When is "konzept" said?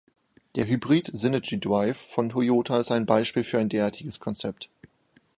4.19-4.71